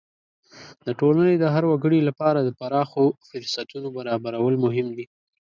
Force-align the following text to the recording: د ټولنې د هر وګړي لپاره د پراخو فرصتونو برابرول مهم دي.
د 0.85 0.87
ټولنې 0.99 1.35
د 1.37 1.45
هر 1.53 1.63
وګړي 1.71 1.99
لپاره 2.09 2.39
د 2.41 2.49
پراخو 2.59 3.05
فرصتونو 3.29 3.87
برابرول 3.97 4.55
مهم 4.65 4.87
دي. 4.97 5.05